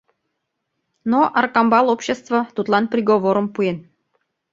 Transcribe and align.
Но 1.11 1.19
Аркамбал 1.39 1.85
общество 1.95 2.37
тудлан 2.55 2.83
приговорым 2.91 3.47
пуэн. 3.53 3.77